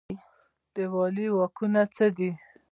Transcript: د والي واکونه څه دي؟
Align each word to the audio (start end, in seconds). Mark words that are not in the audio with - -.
د 0.73 0.75
والي 0.93 1.27
واکونه 1.37 1.81
څه 1.95 2.05
دي؟ 2.17 2.29